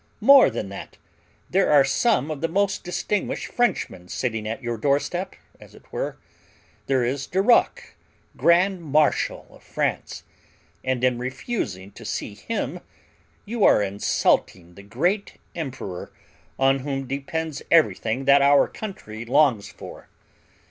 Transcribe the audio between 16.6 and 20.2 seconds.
whom depends everything that our country longs for.